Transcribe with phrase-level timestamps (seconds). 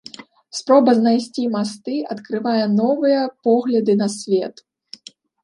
[0.59, 4.65] Спроба знайсці масты адкрывае новыя погляды на свет.